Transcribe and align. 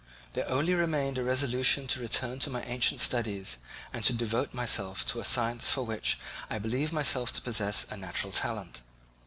There 0.33 0.49
only 0.49 0.73
remained 0.73 1.19
a 1.19 1.23
resolution 1.23 1.85
to 1.89 1.99
return 1.99 2.39
to 2.39 2.49
my 2.49 2.63
ancient 2.63 2.99
studies 3.01 3.59
and 3.93 4.03
to 4.05 4.13
devote 4.13 4.51
myself 4.51 5.05
to 5.09 5.19
a 5.19 5.23
science 5.23 5.69
for 5.69 5.83
which 5.83 6.17
I 6.49 6.57
believed 6.57 6.91
myself 6.91 7.31
to 7.33 7.41
possess 7.43 7.85
a 7.91 7.97
natural 7.97 8.33
talent. 8.33 8.81